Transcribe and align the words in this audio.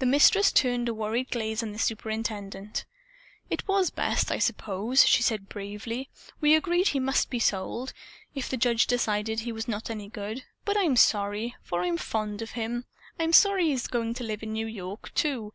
The 0.00 0.06
Mistress 0.06 0.50
turned 0.50 0.88
a 0.88 0.92
worried 0.92 1.30
gaze 1.30 1.62
on 1.62 1.70
the 1.70 1.78
superintendent. 1.78 2.84
"It 3.48 3.68
was 3.68 3.90
best, 3.90 4.32
I 4.32 4.40
suppose," 4.40 5.06
she 5.06 5.22
said 5.22 5.48
bravely. 5.48 6.10
"We 6.40 6.56
agreed 6.56 6.88
he 6.88 6.98
must 6.98 7.30
be 7.30 7.38
sold, 7.38 7.92
if 8.34 8.48
the 8.50 8.56
judge 8.56 8.88
decided 8.88 9.38
he 9.38 9.52
was 9.52 9.68
not 9.68 9.88
any 9.88 10.08
good. 10.08 10.42
But 10.64 10.76
I'm 10.76 10.96
sorry. 10.96 11.54
For 11.62 11.82
I'm 11.82 11.96
fond 11.96 12.42
of 12.42 12.50
him. 12.58 12.86
I'm 13.20 13.32
sorry 13.32 13.66
he 13.66 13.72
is 13.72 13.86
going 13.86 14.14
to 14.14 14.24
live 14.24 14.42
in 14.42 14.52
New 14.52 14.66
York, 14.66 15.14
too. 15.14 15.52